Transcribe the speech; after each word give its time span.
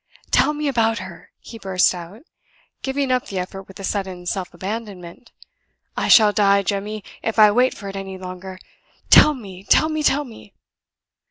"Tell 0.31 0.53
me 0.53 0.67
about 0.67 0.97
her!" 0.97 1.29
he 1.39 1.59
burst 1.59 1.93
out, 1.93 2.23
giving 2.81 3.11
up 3.11 3.27
the 3.27 3.37
effort 3.37 3.67
with 3.67 3.79
a 3.79 3.83
sudden 3.83 4.25
self 4.25 4.51
abandonment. 4.51 5.31
"I 5.95 6.07
shall 6.07 6.33
die, 6.33 6.63
Jemmy, 6.63 7.03
if 7.21 7.37
I 7.37 7.51
wait 7.51 7.75
for 7.75 7.87
it 7.87 7.95
any 7.95 8.17
longer. 8.17 8.57
Tell 9.11 9.35
me! 9.35 9.63
tell 9.63 9.89
me! 9.89 10.01
tell 10.01 10.23
me!" 10.23 10.55